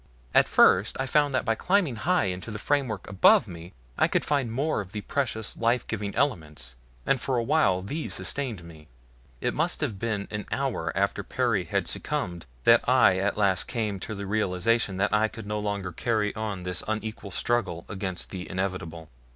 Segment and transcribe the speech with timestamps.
[0.33, 4.25] At first I found that by climbing high into the framework above me I could
[4.25, 6.73] find more of the precious life giving elements,
[7.05, 8.87] and for a while these sustained me.
[9.41, 13.99] It must have been an hour after Perry had succumbed that I at last came
[13.99, 18.49] to the realization that I could no longer carry on this unequal struggle against the
[18.49, 19.07] inevitable.